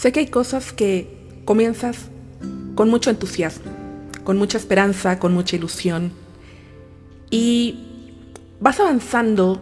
[0.00, 2.06] Sé que hay cosas que comienzas
[2.74, 3.70] con mucho entusiasmo,
[4.24, 6.10] con mucha esperanza, con mucha ilusión.
[7.28, 8.22] Y
[8.60, 9.60] vas avanzando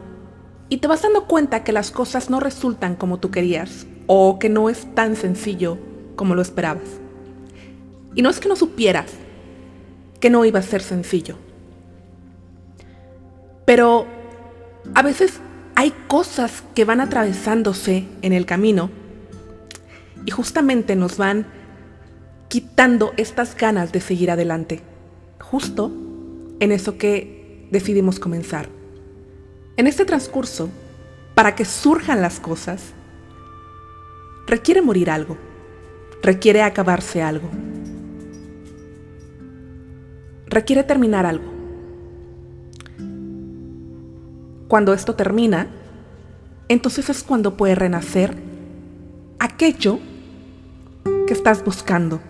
[0.69, 4.49] y te vas dando cuenta que las cosas no resultan como tú querías o que
[4.49, 5.77] no es tan sencillo
[6.15, 6.87] como lo esperabas.
[8.15, 9.11] Y no es que no supieras
[10.21, 11.35] que no iba a ser sencillo.
[13.65, 14.07] Pero
[14.95, 15.41] a veces
[15.75, 19.08] hay cosas que van atravesándose en el camino
[20.29, 21.47] y justamente nos van
[22.49, 24.83] quitando estas ganas de seguir adelante,
[25.41, 25.91] justo
[26.61, 28.69] en eso que decidimos comenzar.
[29.79, 30.69] En este transcurso,
[31.35, 32.93] para que surjan las cosas,
[34.47, 35.39] requiere morir algo,
[36.23, 37.49] requiere acabarse algo,
[40.45, 41.51] requiere terminar algo.
[44.69, 45.69] Cuando esto termina,
[46.69, 48.37] entonces es cuando puede renacer
[49.39, 50.01] aquello
[51.29, 52.21] que estás buscando.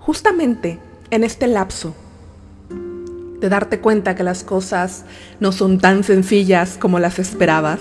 [0.00, 0.80] Justamente
[1.12, 1.94] en este lapso
[3.38, 5.04] de darte cuenta que las cosas
[5.38, 7.78] no son tan sencillas como las esperabas,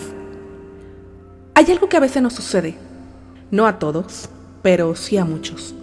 [1.56, 2.78] hay algo que a veces nos sucede,
[3.50, 4.30] no a todos,
[4.62, 5.74] pero sí a muchos.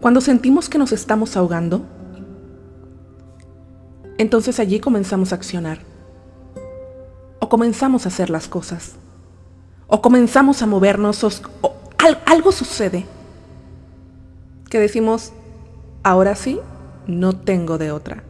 [0.00, 1.84] Cuando sentimos que nos estamos ahogando,
[4.16, 5.80] entonces allí comenzamos a accionar.
[7.40, 8.94] O comenzamos a hacer las cosas.
[9.88, 11.24] O comenzamos a movernos.
[11.62, 11.74] O,
[12.26, 13.06] algo sucede.
[14.70, 15.32] Que decimos,
[16.02, 16.60] ahora sí,
[17.06, 18.22] no tengo de otra.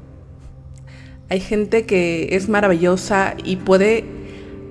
[1.29, 4.07] Hay gente que es maravillosa y puede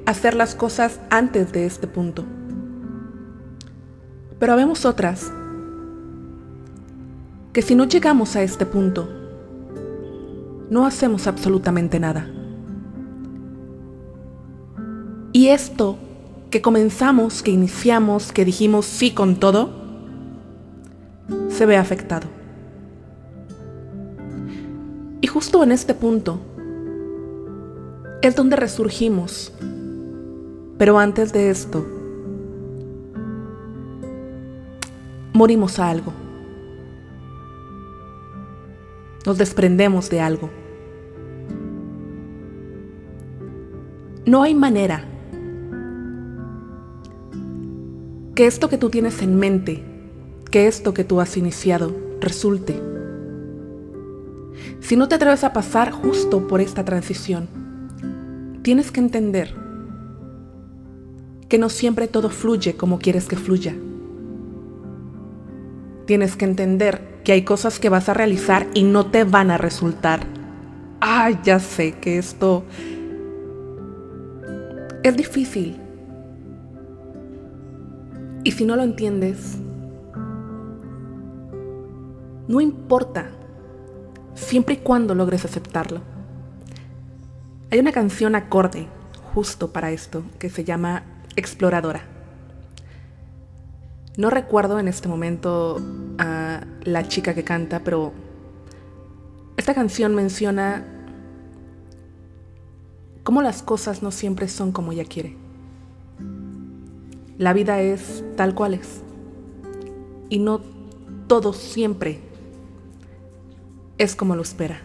[0.08, 2.24] hacer las cosas antes de este punto.
[4.40, 5.32] Pero habemos otras
[7.52, 9.10] que si no llegamos a este punto,
[10.70, 12.30] no hacemos absolutamente nada.
[15.34, 15.98] Y esto
[16.50, 19.70] que comenzamos, que iniciamos, que dijimos sí con todo,
[21.50, 22.28] se ve afectado.
[25.22, 26.40] Y justo en este punto
[28.22, 29.52] es donde resurgimos
[30.78, 31.86] pero antes de esto,
[35.34, 36.14] morimos a algo.
[39.26, 40.50] Nos desprendemos de algo.
[44.26, 45.04] No hay manera
[48.38, 49.84] que esto que tú tienes en mente,
[50.52, 52.80] que esto que tú has iniciado, resulte.
[54.80, 57.48] Si no te atreves a pasar justo por esta transición,
[58.62, 59.56] tienes que entender
[61.50, 63.76] que no siempre todo fluye como quieres que fluya.
[66.06, 69.58] Tienes que entender que hay cosas que vas a realizar y no te van a
[69.58, 70.20] resultar.
[71.00, 72.66] Ay, ya sé que esto
[75.02, 75.87] es difícil.
[78.48, 79.58] Y si no lo entiendes,
[82.48, 83.28] no importa,
[84.36, 86.00] siempre y cuando logres aceptarlo.
[87.70, 88.88] Hay una canción acorde
[89.34, 91.04] justo para esto que se llama
[91.36, 92.04] exploradora.
[94.16, 95.82] No recuerdo en este momento
[96.18, 98.14] a la chica que canta, pero
[99.58, 100.86] esta canción menciona
[103.24, 105.47] cómo las cosas no siempre son como ella quiere.
[107.38, 109.02] La vida es tal cual es.
[110.30, 110.62] Y no
[111.28, 112.20] todo siempre
[113.98, 114.82] es como lo espera.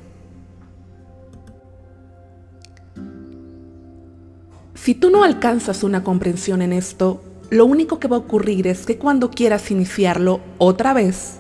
[4.75, 8.85] Si tú no alcanzas una comprensión en esto, lo único que va a ocurrir es
[8.85, 11.39] que cuando quieras iniciarlo otra vez,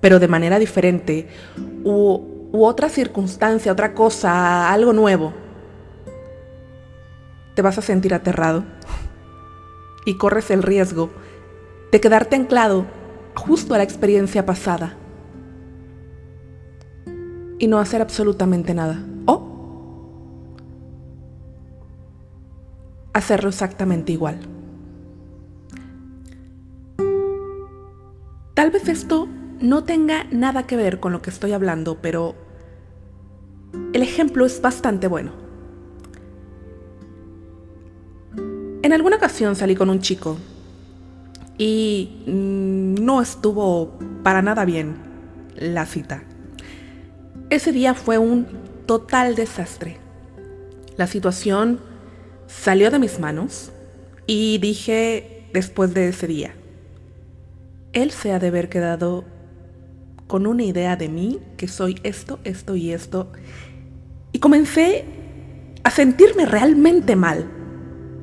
[0.00, 1.28] pero de manera diferente,
[1.84, 2.20] u,
[2.52, 5.34] otra circunstancia, otra cosa, algo nuevo,
[7.54, 8.64] te vas a sentir aterrado
[10.04, 11.10] y corres el riesgo
[11.92, 12.86] de quedarte anclado
[13.34, 14.96] justo a la experiencia pasada
[17.58, 19.04] y no hacer absolutamente nada.
[23.14, 24.40] hacerlo exactamente igual.
[28.52, 29.26] Tal vez esto
[29.60, 32.34] no tenga nada que ver con lo que estoy hablando, pero
[33.92, 35.43] el ejemplo es bastante bueno.
[38.84, 40.36] En alguna ocasión salí con un chico
[41.56, 44.96] y no estuvo para nada bien
[45.56, 46.22] la cita.
[47.48, 48.46] Ese día fue un
[48.84, 49.96] total desastre.
[50.98, 51.80] La situación
[52.46, 53.72] salió de mis manos
[54.26, 56.54] y dije después de ese día,
[57.94, 59.24] él se ha de haber quedado
[60.26, 63.32] con una idea de mí, que soy esto, esto y esto.
[64.30, 65.06] Y comencé
[65.84, 67.50] a sentirme realmente mal.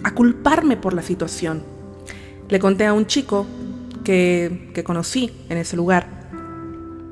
[0.04, 1.64] A culparme por la situación.
[2.50, 3.46] Le conté a un chico
[4.04, 6.08] que, que conocí en ese lugar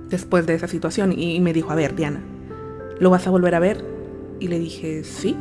[0.10, 2.22] después de esa situación y me dijo, a ver, Diana,
[3.00, 3.86] ¿lo vas a volver a ver?
[4.40, 5.36] Y le dije, sí,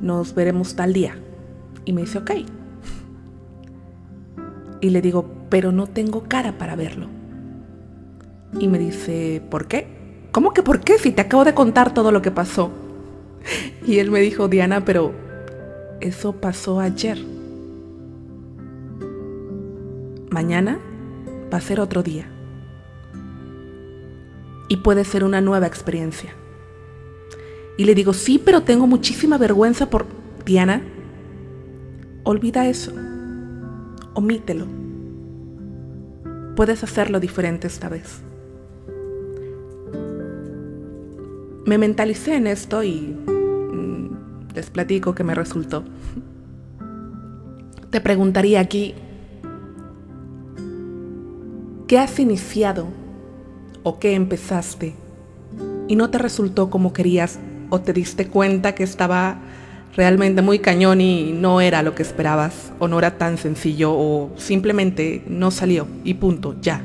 [0.00, 1.16] nos veremos tal día.
[1.84, 2.30] Y me dice, ok.
[4.80, 7.08] Y le digo, pero no tengo cara para verlo.
[8.58, 9.86] Y me dice, ¿por qué?
[10.30, 10.98] ¿Cómo que por qué?
[10.98, 12.70] Si te acabo de contar todo lo que pasó.
[13.86, 15.12] Y él me dijo, Diana, pero
[16.00, 17.18] eso pasó ayer.
[20.30, 20.78] Mañana
[21.52, 22.26] va a ser otro día.
[24.68, 26.32] Y puede ser una nueva experiencia.
[27.76, 30.06] Y le digo, sí, pero tengo muchísima vergüenza por...
[30.44, 30.82] Diana,
[32.22, 32.92] olvida eso.
[34.14, 34.66] Omítelo.
[36.56, 38.20] Puedes hacerlo diferente esta vez.
[41.66, 43.16] Me mentalicé en esto y
[44.54, 45.84] les platico que me resultó.
[47.90, 48.94] Te preguntaría aquí,
[51.86, 52.88] ¿qué has iniciado
[53.82, 54.94] o qué empezaste
[55.86, 57.38] y no te resultó como querías
[57.70, 59.38] o te diste cuenta que estaba
[59.96, 64.30] realmente muy cañón y no era lo que esperabas o no era tan sencillo o
[64.36, 66.82] simplemente no salió y punto, ya.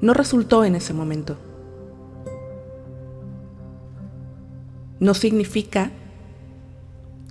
[0.00, 1.36] No resultó en ese momento.
[5.04, 5.90] No significa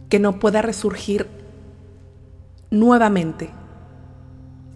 [0.07, 1.25] que no pueda resurgir
[2.69, 3.49] nuevamente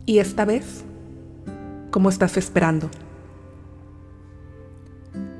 [0.07, 0.83] y esta vez
[1.91, 2.89] como estás esperando.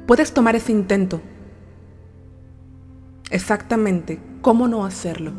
[0.06, 1.20] Puedes tomar ese intento.
[3.32, 5.32] Exactamente, ¿cómo no hacerlo?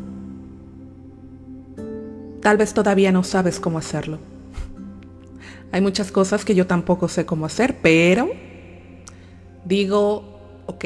[2.41, 4.19] Tal vez todavía no sabes cómo hacerlo.
[5.71, 8.29] Hay muchas cosas que yo tampoco sé cómo hacer, pero
[9.63, 10.83] digo, ok,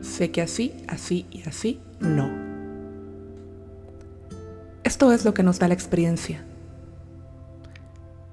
[0.00, 2.30] sé que así, así y así, no.
[4.84, 6.44] Esto es lo que nos da la experiencia.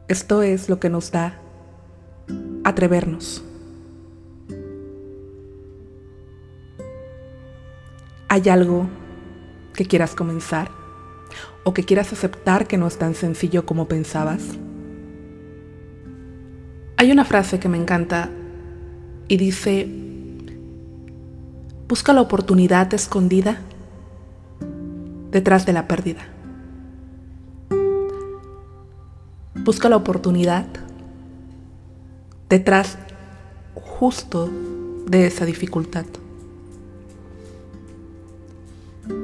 [0.07, 1.40] Esto es lo que nos da
[2.63, 3.44] atrevernos.
[8.28, 8.88] ¿Hay algo
[9.74, 10.69] que quieras comenzar?
[11.63, 14.44] ¿O que quieras aceptar que no es tan sencillo como pensabas?
[16.98, 18.30] Hay una frase que me encanta
[19.28, 19.88] y dice,
[21.89, 23.57] busca la oportunidad escondida
[25.31, 26.21] detrás de la pérdida.
[29.56, 30.68] Busca la oportunidad
[32.47, 32.97] detrás
[33.74, 34.50] justo
[35.07, 36.06] de esa dificultad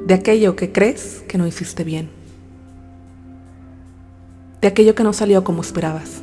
[0.06, 2.08] de aquello que crees que no hiciste bien,
[4.60, 6.22] de aquello que no salió como esperabas.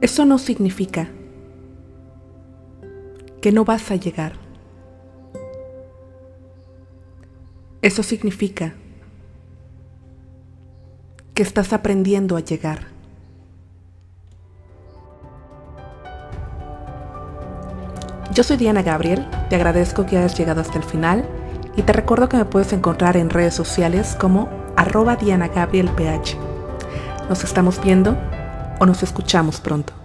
[0.00, 1.08] Eso no significa
[3.42, 4.34] que no vas a llegar.
[7.82, 8.74] Eso significa
[11.34, 12.86] que estás aprendiendo a llegar.
[18.32, 21.28] Yo soy Diana Gabriel, te agradezco que hayas llegado hasta el final
[21.76, 26.38] y te recuerdo que me puedes encontrar en redes sociales como arroba Diana Gabriel PH.
[27.28, 28.16] Nos estamos viendo
[28.78, 30.01] o nos escuchamos pronto.